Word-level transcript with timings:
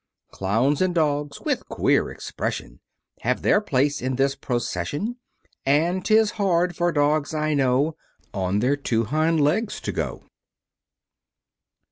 Clowns, 0.31 0.81
and 0.81 0.95
Dogs 0.95 1.39
with 1.41 1.69
queer 1.69 2.09
expression 2.09 2.79
Have 3.19 3.43
their 3.43 3.61
place 3.61 4.01
in 4.01 4.15
this 4.15 4.35
procession; 4.35 5.17
And 5.63 6.03
'tis 6.03 6.31
hard 6.41 6.75
for 6.75 6.91
dogs, 6.91 7.35
I 7.35 7.53
know, 7.53 7.95
On 8.33 8.61
their 8.61 8.75
two 8.77 9.03
hind 9.05 9.39
legs 9.41 9.79
to 9.81 9.91
go. 9.91 10.23